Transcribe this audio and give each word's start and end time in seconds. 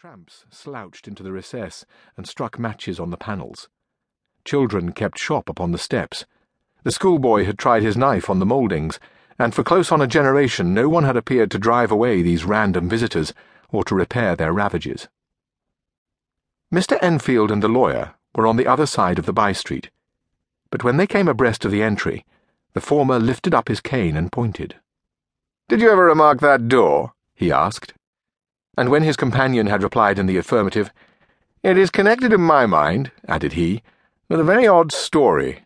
Tramps 0.00 0.44
slouched 0.48 1.08
into 1.08 1.24
the 1.24 1.32
recess 1.32 1.84
and 2.16 2.24
struck 2.24 2.56
matches 2.56 3.00
on 3.00 3.10
the 3.10 3.16
panels. 3.16 3.68
Children 4.44 4.92
kept 4.92 5.18
shop 5.18 5.48
upon 5.48 5.72
the 5.72 5.76
steps. 5.76 6.24
The 6.84 6.92
schoolboy 6.92 7.44
had 7.44 7.58
tried 7.58 7.82
his 7.82 7.96
knife 7.96 8.30
on 8.30 8.38
the 8.38 8.46
mouldings, 8.46 9.00
and 9.40 9.52
for 9.52 9.64
close 9.64 9.90
on 9.90 10.00
a 10.00 10.06
generation 10.06 10.72
no 10.72 10.88
one 10.88 11.02
had 11.02 11.16
appeared 11.16 11.50
to 11.50 11.58
drive 11.58 11.90
away 11.90 12.22
these 12.22 12.44
random 12.44 12.88
visitors 12.88 13.34
or 13.70 13.82
to 13.82 13.96
repair 13.96 14.36
their 14.36 14.52
ravages. 14.52 15.08
Mr. 16.72 16.96
Enfield 17.02 17.50
and 17.50 17.60
the 17.60 17.66
lawyer 17.66 18.14
were 18.36 18.46
on 18.46 18.56
the 18.56 18.68
other 18.68 18.86
side 18.86 19.18
of 19.18 19.26
the 19.26 19.32
by 19.32 19.50
street, 19.50 19.90
but 20.70 20.84
when 20.84 20.96
they 20.96 21.08
came 21.08 21.26
abreast 21.26 21.64
of 21.64 21.72
the 21.72 21.82
entry, 21.82 22.24
the 22.72 22.80
former 22.80 23.18
lifted 23.18 23.52
up 23.52 23.66
his 23.66 23.80
cane 23.80 24.16
and 24.16 24.30
pointed. 24.30 24.76
Did 25.66 25.80
you 25.80 25.90
ever 25.90 26.04
remark 26.04 26.38
that 26.38 26.68
door? 26.68 27.14
he 27.34 27.50
asked 27.50 27.94
and 28.78 28.90
when 28.90 29.02
his 29.02 29.16
companion 29.16 29.66
had 29.66 29.82
replied 29.82 30.20
in 30.20 30.26
the 30.26 30.36
affirmative, 30.36 30.92
It 31.64 31.76
is 31.76 31.90
connected 31.90 32.32
in 32.32 32.40
my 32.40 32.64
mind, 32.64 33.10
added 33.26 33.54
he, 33.54 33.82
with 34.28 34.38
a 34.38 34.44
very 34.44 34.68
odd 34.68 34.92
story. 34.92 35.64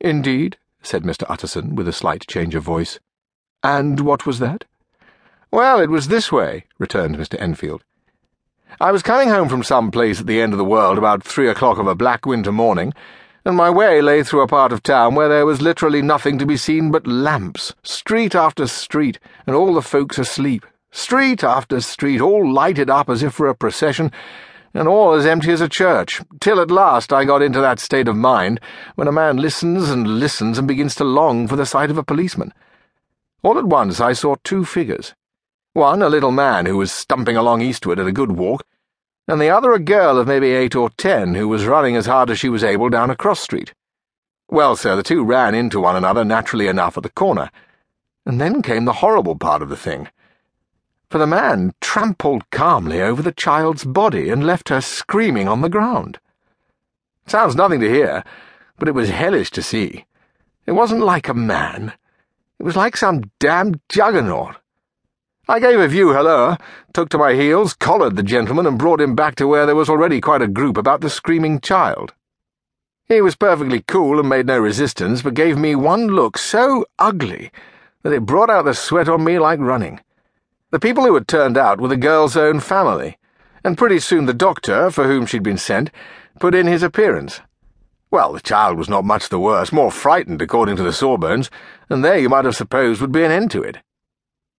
Indeed, 0.00 0.56
said 0.82 1.02
Mr. 1.02 1.26
Utterson, 1.28 1.74
with 1.74 1.86
a 1.86 1.92
slight 1.92 2.26
change 2.26 2.54
of 2.54 2.62
voice. 2.62 2.98
And 3.62 4.00
what 4.00 4.24
was 4.24 4.38
that? 4.38 4.64
Well, 5.50 5.80
it 5.80 5.90
was 5.90 6.08
this 6.08 6.32
way, 6.32 6.64
returned 6.78 7.18
Mr. 7.18 7.38
Enfield. 7.38 7.84
I 8.80 8.90
was 8.90 9.02
coming 9.02 9.28
home 9.28 9.50
from 9.50 9.62
some 9.62 9.90
place 9.90 10.18
at 10.20 10.26
the 10.26 10.40
end 10.40 10.54
of 10.54 10.58
the 10.58 10.64
world 10.64 10.96
about 10.96 11.22
three 11.22 11.50
o'clock 11.50 11.76
of 11.76 11.86
a 11.86 11.94
black 11.94 12.24
winter 12.24 12.52
morning, 12.52 12.94
and 13.44 13.54
my 13.54 13.68
way 13.68 14.00
lay 14.00 14.22
through 14.22 14.40
a 14.40 14.48
part 14.48 14.72
of 14.72 14.82
town 14.82 15.14
where 15.14 15.28
there 15.28 15.44
was 15.44 15.60
literally 15.60 16.00
nothing 16.00 16.38
to 16.38 16.46
be 16.46 16.56
seen 16.56 16.90
but 16.90 17.06
lamps, 17.06 17.74
street 17.82 18.34
after 18.34 18.66
street, 18.66 19.18
and 19.46 19.54
all 19.54 19.74
the 19.74 19.82
folks 19.82 20.18
asleep, 20.18 20.64
Street 20.90 21.44
after 21.44 21.80
street, 21.80 22.20
all 22.20 22.50
lighted 22.50 22.88
up 22.88 23.10
as 23.10 23.22
if 23.22 23.34
for 23.34 23.46
a 23.46 23.54
procession, 23.54 24.10
and 24.72 24.88
all 24.88 25.12
as 25.12 25.26
empty 25.26 25.52
as 25.52 25.60
a 25.60 25.68
church, 25.68 26.22
till 26.40 26.60
at 26.60 26.70
last 26.70 27.12
I 27.12 27.24
got 27.24 27.42
into 27.42 27.60
that 27.60 27.78
state 27.78 28.08
of 28.08 28.16
mind 28.16 28.60
when 28.94 29.08
a 29.08 29.12
man 29.12 29.36
listens 29.36 29.90
and 29.90 30.18
listens 30.18 30.58
and 30.58 30.66
begins 30.66 30.94
to 30.96 31.04
long 31.04 31.46
for 31.46 31.56
the 31.56 31.66
sight 31.66 31.90
of 31.90 31.98
a 31.98 32.02
policeman. 32.02 32.52
All 33.42 33.58
at 33.58 33.66
once 33.66 34.00
I 34.00 34.14
saw 34.14 34.36
two 34.42 34.64
figures. 34.64 35.14
One, 35.74 36.02
a 36.02 36.08
little 36.08 36.32
man 36.32 36.66
who 36.66 36.78
was 36.78 36.90
stumping 36.90 37.36
along 37.36 37.60
eastward 37.60 37.98
at 37.98 38.06
a 38.06 38.12
good 38.12 38.32
walk, 38.32 38.64
and 39.26 39.40
the 39.40 39.50
other 39.50 39.72
a 39.72 39.78
girl 39.78 40.18
of 40.18 40.26
maybe 40.26 40.52
eight 40.52 40.74
or 40.74 40.88
ten 40.90 41.34
who 41.34 41.48
was 41.48 41.66
running 41.66 41.96
as 41.96 42.06
hard 42.06 42.30
as 42.30 42.38
she 42.38 42.48
was 42.48 42.64
able 42.64 42.88
down 42.88 43.10
a 43.10 43.16
cross 43.16 43.40
street. 43.40 43.74
Well, 44.48 44.74
sir, 44.74 44.96
the 44.96 45.02
two 45.02 45.22
ran 45.22 45.54
into 45.54 45.80
one 45.80 45.96
another 45.96 46.24
naturally 46.24 46.66
enough 46.66 46.96
at 46.96 47.02
the 47.02 47.10
corner. 47.10 47.50
And 48.24 48.40
then 48.40 48.62
came 48.62 48.86
the 48.86 48.94
horrible 48.94 49.36
part 49.36 49.60
of 49.60 49.68
the 49.68 49.76
thing 49.76 50.08
for 51.10 51.18
the 51.18 51.26
man 51.26 51.72
trampled 51.80 52.50
calmly 52.50 53.00
over 53.00 53.22
the 53.22 53.32
child's 53.32 53.84
body 53.84 54.28
and 54.28 54.46
left 54.46 54.68
her 54.68 54.80
screaming 54.80 55.48
on 55.48 55.62
the 55.62 55.68
ground. 55.68 56.18
Sounds 57.26 57.56
nothing 57.56 57.80
to 57.80 57.90
hear, 57.90 58.24
but 58.78 58.88
it 58.88 58.94
was 58.94 59.10
hellish 59.10 59.50
to 59.52 59.62
see. 59.62 60.04
It 60.66 60.72
wasn't 60.72 61.00
like 61.00 61.28
a 61.28 61.34
man. 61.34 61.94
It 62.58 62.62
was 62.62 62.76
like 62.76 62.96
some 62.96 63.30
damned 63.38 63.80
juggernaut. 63.88 64.56
I 65.48 65.60
gave 65.60 65.80
a 65.80 65.88
view 65.88 66.12
hello, 66.12 66.56
took 66.92 67.08
to 67.10 67.18
my 67.18 67.32
heels, 67.32 67.72
collared 67.72 68.16
the 68.16 68.22
gentleman, 68.22 68.66
and 68.66 68.78
brought 68.78 69.00
him 69.00 69.14
back 69.14 69.34
to 69.36 69.46
where 69.46 69.64
there 69.64 69.74
was 69.74 69.88
already 69.88 70.20
quite 70.20 70.42
a 70.42 70.48
group 70.48 70.76
about 70.76 71.00
the 71.00 71.08
screaming 71.08 71.60
child. 71.60 72.12
He 73.06 73.22
was 73.22 73.34
perfectly 73.34 73.82
cool 73.86 74.20
and 74.20 74.28
made 74.28 74.44
no 74.44 74.58
resistance, 74.58 75.22
but 75.22 75.32
gave 75.32 75.56
me 75.56 75.74
one 75.74 76.08
look 76.08 76.36
so 76.36 76.84
ugly 76.98 77.50
that 78.02 78.12
it 78.12 78.26
brought 78.26 78.50
out 78.50 78.66
the 78.66 78.74
sweat 78.74 79.08
on 79.08 79.24
me 79.24 79.38
like 79.38 79.58
running. 79.58 80.00
The 80.70 80.78
people 80.78 81.04
who 81.04 81.14
had 81.14 81.26
turned 81.26 81.56
out 81.56 81.80
were 81.80 81.88
the 81.88 81.96
girl's 81.96 82.36
own 82.36 82.60
family, 82.60 83.16
and 83.64 83.78
pretty 83.78 83.98
soon 84.00 84.26
the 84.26 84.34
doctor, 84.34 84.90
for 84.90 85.06
whom 85.06 85.24
she'd 85.24 85.42
been 85.42 85.56
sent, 85.56 85.90
put 86.38 86.54
in 86.54 86.66
his 86.66 86.82
appearance. 86.82 87.40
Well, 88.10 88.34
the 88.34 88.40
child 88.40 88.76
was 88.76 88.88
not 88.88 89.06
much 89.06 89.30
the 89.30 89.40
worse, 89.40 89.72
more 89.72 89.90
frightened, 89.90 90.42
according 90.42 90.76
to 90.76 90.82
the 90.82 90.92
sawbones, 90.92 91.50
and 91.88 92.04
there 92.04 92.18
you 92.18 92.28
might 92.28 92.44
have 92.44 92.54
supposed 92.54 93.00
would 93.00 93.12
be 93.12 93.24
an 93.24 93.32
end 93.32 93.50
to 93.52 93.62
it. 93.62 93.78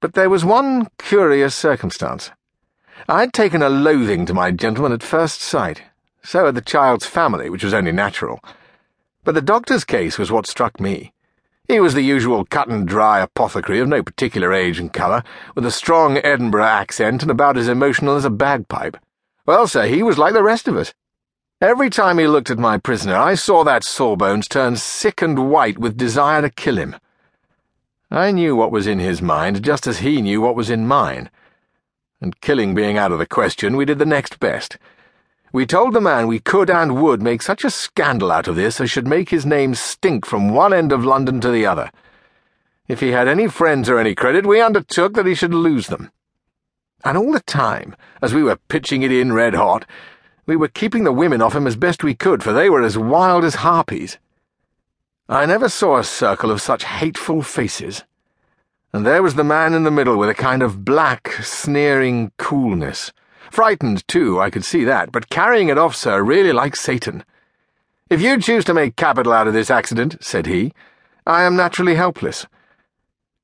But 0.00 0.14
there 0.14 0.28
was 0.28 0.44
one 0.44 0.88
curious 0.98 1.54
circumstance. 1.54 2.32
I 3.08 3.20
had 3.20 3.32
taken 3.32 3.62
a 3.62 3.68
loathing 3.68 4.26
to 4.26 4.34
my 4.34 4.50
gentleman 4.50 4.92
at 4.92 5.04
first 5.04 5.40
sight. 5.40 5.82
So 6.24 6.46
had 6.46 6.56
the 6.56 6.60
child's 6.60 7.06
family, 7.06 7.48
which 7.48 7.62
was 7.62 7.74
only 7.74 7.92
natural. 7.92 8.40
But 9.22 9.36
the 9.36 9.40
doctor's 9.40 9.84
case 9.84 10.18
was 10.18 10.32
what 10.32 10.48
struck 10.48 10.80
me. 10.80 11.12
He 11.68 11.80
was 11.80 11.94
the 11.94 12.02
usual 12.02 12.44
cut 12.44 12.68
and 12.68 12.86
dry 12.86 13.20
apothecary 13.20 13.78
of 13.78 13.88
no 13.88 14.02
particular 14.02 14.52
age 14.52 14.78
and 14.78 14.92
colour, 14.92 15.22
with 15.54 15.64
a 15.64 15.70
strong 15.70 16.18
Edinburgh 16.18 16.64
accent 16.64 17.22
and 17.22 17.30
about 17.30 17.56
as 17.56 17.68
emotional 17.68 18.16
as 18.16 18.24
a 18.24 18.30
bagpipe. 18.30 18.96
Well, 19.46 19.66
sir, 19.66 19.86
he 19.86 20.02
was 20.02 20.18
like 20.18 20.34
the 20.34 20.42
rest 20.42 20.68
of 20.68 20.76
us. 20.76 20.92
Every 21.60 21.90
time 21.90 22.18
he 22.18 22.26
looked 22.26 22.50
at 22.50 22.58
my 22.58 22.76
prisoner, 22.78 23.14
I 23.14 23.36
saw 23.36 23.62
that 23.64 23.84
Sawbones 23.84 24.48
turn 24.48 24.74
sick 24.76 25.22
and 25.22 25.50
white 25.50 25.78
with 25.78 25.96
desire 25.96 26.42
to 26.42 26.50
kill 26.50 26.76
him. 26.76 26.96
I 28.10 28.32
knew 28.32 28.56
what 28.56 28.72
was 28.72 28.86
in 28.86 28.98
his 28.98 29.22
mind, 29.22 29.62
just 29.62 29.86
as 29.86 30.00
he 30.00 30.20
knew 30.20 30.40
what 30.40 30.56
was 30.56 30.68
in 30.68 30.88
mine. 30.88 31.30
And 32.20 32.40
killing 32.40 32.74
being 32.74 32.98
out 32.98 33.12
of 33.12 33.18
the 33.18 33.26
question, 33.26 33.76
we 33.76 33.84
did 33.84 33.98
the 33.98 34.04
next 34.04 34.40
best. 34.40 34.76
We 35.52 35.66
told 35.66 35.92
the 35.92 36.00
man 36.00 36.28
we 36.28 36.38
could 36.38 36.70
and 36.70 37.02
would 37.02 37.20
make 37.20 37.42
such 37.42 37.62
a 37.62 37.70
scandal 37.70 38.32
out 38.32 38.48
of 38.48 38.56
this 38.56 38.80
as 38.80 38.90
should 38.90 39.06
make 39.06 39.28
his 39.28 39.44
name 39.44 39.74
stink 39.74 40.24
from 40.24 40.48
one 40.48 40.72
end 40.72 40.92
of 40.92 41.04
London 41.04 41.42
to 41.42 41.50
the 41.50 41.66
other. 41.66 41.90
If 42.88 43.00
he 43.00 43.10
had 43.10 43.28
any 43.28 43.48
friends 43.48 43.90
or 43.90 43.98
any 43.98 44.14
credit, 44.14 44.46
we 44.46 44.62
undertook 44.62 45.12
that 45.12 45.26
he 45.26 45.34
should 45.34 45.52
lose 45.52 45.88
them. 45.88 46.10
And 47.04 47.18
all 47.18 47.32
the 47.32 47.40
time, 47.40 47.94
as 48.22 48.32
we 48.32 48.42
were 48.42 48.56
pitching 48.68 49.02
it 49.02 49.12
in 49.12 49.34
red 49.34 49.52
hot, 49.54 49.84
we 50.46 50.56
were 50.56 50.68
keeping 50.68 51.04
the 51.04 51.12
women 51.12 51.42
off 51.42 51.54
him 51.54 51.66
as 51.66 51.76
best 51.76 52.02
we 52.02 52.14
could, 52.14 52.42
for 52.42 52.54
they 52.54 52.70
were 52.70 52.82
as 52.82 52.96
wild 52.96 53.44
as 53.44 53.56
harpies. 53.56 54.16
I 55.28 55.44
never 55.44 55.68
saw 55.68 55.98
a 55.98 56.04
circle 56.04 56.50
of 56.50 56.62
such 56.62 56.84
hateful 56.84 57.42
faces. 57.42 58.04
And 58.94 59.04
there 59.04 59.22
was 59.22 59.34
the 59.34 59.44
man 59.44 59.74
in 59.74 59.84
the 59.84 59.90
middle 59.90 60.16
with 60.16 60.30
a 60.30 60.34
kind 60.34 60.62
of 60.62 60.82
black, 60.82 61.30
sneering 61.42 62.32
coolness 62.38 63.12
Frightened, 63.50 64.06
too, 64.08 64.40
I 64.40 64.50
could 64.50 64.64
see 64.64 64.84
that, 64.84 65.12
but 65.12 65.28
carrying 65.28 65.68
it 65.68 65.78
off, 65.78 65.94
sir, 65.94 66.22
really 66.22 66.52
like 66.52 66.76
Satan. 66.76 67.24
If 68.08 68.20
you 68.20 68.38
choose 68.38 68.64
to 68.66 68.74
make 68.74 68.96
capital 68.96 69.32
out 69.32 69.46
of 69.46 69.54
this 69.54 69.70
accident, 69.70 70.22
said 70.22 70.46
he, 70.46 70.72
I 71.26 71.44
am 71.44 71.56
naturally 71.56 71.94
helpless. 71.94 72.46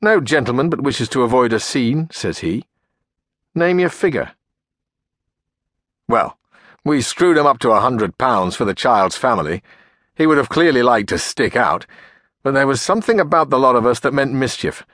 No 0.00 0.20
gentleman 0.20 0.70
but 0.70 0.82
wishes 0.82 1.08
to 1.10 1.22
avoid 1.22 1.52
a 1.52 1.60
scene, 1.60 2.08
says 2.12 2.38
he. 2.38 2.64
Name 3.54 3.78
your 3.78 3.88
figure. 3.88 4.32
Well, 6.08 6.38
we 6.84 7.00
screwed 7.00 7.38
him 7.38 7.46
up 7.46 7.58
to 7.60 7.70
a 7.70 7.80
hundred 7.80 8.18
pounds 8.18 8.56
for 8.56 8.64
the 8.64 8.74
child's 8.74 9.16
family. 9.16 9.62
He 10.14 10.26
would 10.26 10.36
have 10.38 10.48
clearly 10.48 10.82
liked 10.82 11.08
to 11.08 11.18
stick 11.18 11.56
out, 11.56 11.86
but 12.42 12.52
there 12.52 12.66
was 12.66 12.82
something 12.82 13.18
about 13.18 13.50
the 13.50 13.58
lot 13.58 13.74
of 13.74 13.86
us 13.86 14.00
that 14.00 14.12
meant 14.12 14.32
mischief, 14.32 14.84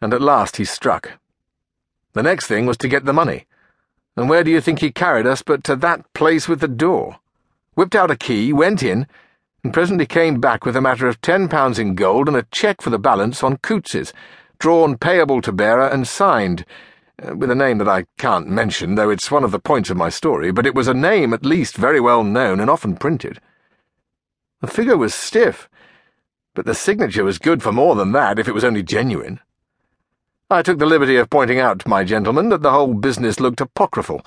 and 0.00 0.14
at 0.14 0.22
last 0.22 0.56
he 0.56 0.64
struck. 0.64 1.12
The 2.14 2.22
next 2.22 2.46
thing 2.46 2.66
was 2.66 2.78
to 2.78 2.88
get 2.88 3.04
the 3.04 3.12
money. 3.12 3.46
And 4.16 4.28
where 4.28 4.44
do 4.44 4.50
you 4.50 4.60
think 4.60 4.78
he 4.78 4.92
carried 4.92 5.26
us 5.26 5.42
but 5.42 5.64
to 5.64 5.76
that 5.76 6.12
place 6.12 6.48
with 6.48 6.60
the 6.60 6.68
door? 6.68 7.18
Whipped 7.74 7.96
out 7.96 8.10
a 8.10 8.16
key, 8.16 8.52
went 8.52 8.82
in, 8.82 9.06
and 9.64 9.72
presently 9.72 10.06
came 10.06 10.40
back 10.40 10.64
with 10.64 10.76
a 10.76 10.80
matter 10.80 11.08
of 11.08 11.20
ten 11.20 11.48
pounds 11.48 11.78
in 11.78 11.94
gold 11.94 12.28
and 12.28 12.36
a 12.36 12.46
cheque 12.52 12.82
for 12.82 12.90
the 12.90 12.98
balance 12.98 13.42
on 13.42 13.56
Coutts's, 13.56 14.12
drawn 14.58 14.96
payable 14.96 15.40
to 15.40 15.50
bearer 15.50 15.88
and 15.88 16.06
signed, 16.06 16.64
uh, 17.22 17.34
with 17.34 17.50
a 17.50 17.54
name 17.54 17.78
that 17.78 17.88
I 17.88 18.06
can't 18.18 18.48
mention, 18.48 18.94
though 18.94 19.10
it's 19.10 19.30
one 19.30 19.42
of 19.42 19.50
the 19.50 19.58
points 19.58 19.90
of 19.90 19.96
my 19.96 20.08
story, 20.10 20.52
but 20.52 20.66
it 20.66 20.74
was 20.74 20.86
a 20.86 20.94
name 20.94 21.32
at 21.32 21.44
least 21.44 21.76
very 21.76 22.00
well 22.00 22.22
known 22.22 22.60
and 22.60 22.70
often 22.70 22.96
printed. 22.96 23.40
The 24.60 24.66
figure 24.68 24.96
was 24.96 25.14
stiff, 25.14 25.68
but 26.54 26.66
the 26.66 26.74
signature 26.74 27.24
was 27.24 27.38
good 27.38 27.62
for 27.62 27.72
more 27.72 27.96
than 27.96 28.12
that 28.12 28.38
if 28.38 28.46
it 28.46 28.54
was 28.54 28.64
only 28.64 28.82
genuine. 28.82 29.40
I 30.50 30.60
took 30.60 30.78
the 30.78 30.84
liberty 30.84 31.16
of 31.16 31.30
pointing 31.30 31.58
out 31.58 31.78
to 31.80 31.88
my 31.88 32.04
gentleman 32.04 32.50
that 32.50 32.60
the 32.60 32.70
whole 32.70 32.92
business 32.92 33.40
looked 33.40 33.62
apocryphal, 33.62 34.24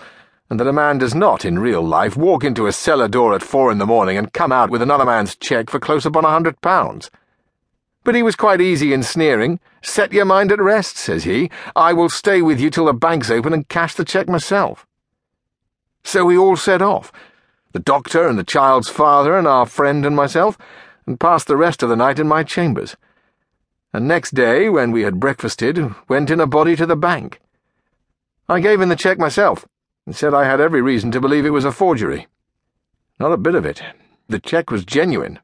and 0.49 0.59
that 0.59 0.65
a 0.67 0.73
man 0.73 0.97
does 0.97 1.13
not, 1.13 1.45
in 1.45 1.59
real 1.59 1.83
life, 1.83 2.17
walk 2.17 2.43
into 2.43 2.65
a 2.65 2.71
cellar 2.71 3.07
door 3.07 3.35
at 3.35 3.43
four 3.43 3.71
in 3.71 3.77
the 3.77 3.85
morning 3.85 4.17
and 4.17 4.33
come 4.33 4.51
out 4.51 4.71
with 4.71 4.81
another 4.81 5.05
man's 5.05 5.35
cheque 5.35 5.69
for 5.69 5.79
close 5.79 6.07
upon 6.07 6.25
a 6.25 6.29
hundred 6.29 6.59
pounds. 6.61 7.11
But 8.03 8.15
he 8.15 8.23
was 8.23 8.35
quite 8.35 8.61
easy 8.61 8.93
in 8.93 9.03
sneering. 9.03 9.59
Set 9.83 10.11
your 10.11 10.25
mind 10.25 10.51
at 10.51 10.59
rest, 10.59 10.97
says 10.97 11.23
he. 11.23 11.51
I 11.75 11.93
will 11.93 12.09
stay 12.09 12.41
with 12.41 12.59
you 12.59 12.71
till 12.71 12.85
the 12.85 12.93
bank's 12.93 13.29
open 13.29 13.53
and 13.53 13.67
cash 13.67 13.93
the 13.93 14.03
cheque 14.03 14.27
myself. 14.27 14.87
So 16.03 16.25
we 16.25 16.35
all 16.35 16.55
set 16.55 16.81
off, 16.81 17.11
the 17.73 17.79
doctor 17.79 18.27
and 18.27 18.39
the 18.39 18.43
child's 18.43 18.89
father 18.89 19.37
and 19.37 19.47
our 19.47 19.67
friend 19.67 20.03
and 20.03 20.15
myself, 20.15 20.57
and 21.05 21.19
passed 21.19 21.45
the 21.45 21.57
rest 21.57 21.83
of 21.83 21.89
the 21.89 21.95
night 21.95 22.17
in 22.17 22.27
my 22.27 22.43
chambers 22.43 22.97
and 23.97 24.07
next 24.07 24.35
day, 24.35 24.69
when 24.69 24.91
we 24.91 25.01
had 25.01 25.19
breakfasted, 25.19 25.95
went 26.07 26.29
in 26.29 26.39
a 26.39 26.45
body 26.45 26.75
to 26.75 26.85
the 26.85 26.95
bank. 26.95 27.41
I 28.47 28.59
gave 28.59 28.79
in 28.79 28.89
the 28.89 28.95
cheque 28.95 29.17
myself, 29.17 29.67
and 30.05 30.15
said 30.15 30.35
I 30.35 30.43
had 30.43 30.61
every 30.61 30.83
reason 30.83 31.09
to 31.13 31.19
believe 31.19 31.47
it 31.47 31.49
was 31.49 31.65
a 31.65 31.71
forgery. 31.71 32.27
Not 33.19 33.31
a 33.31 33.37
bit 33.37 33.55
of 33.55 33.65
it. 33.65 33.81
The 34.27 34.37
cheque 34.37 34.69
was 34.69 34.85
genuine. 34.85 35.39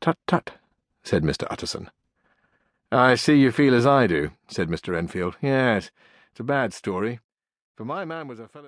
Tut, 0.00 0.16
tut, 0.28 0.52
said 1.02 1.24
Mr. 1.24 1.48
Utterson. 1.50 1.90
I 2.92 3.16
see 3.16 3.34
you 3.34 3.50
feel 3.50 3.74
as 3.74 3.86
I 3.86 4.06
do, 4.06 4.30
said 4.46 4.68
Mr. 4.68 4.96
Enfield. 4.96 5.36
Yes, 5.42 5.90
it's 6.30 6.38
a 6.38 6.44
bad 6.44 6.72
story. 6.72 7.18
For 7.74 7.84
my 7.84 8.04
man 8.04 8.28
was 8.28 8.38
a 8.38 8.46
fellow. 8.46 8.60